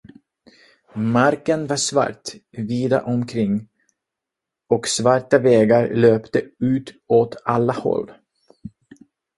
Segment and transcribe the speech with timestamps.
[1.13, 3.67] Marken var svart vida omkring,
[4.69, 8.11] och svarta vägar löpte ut åt alla håll.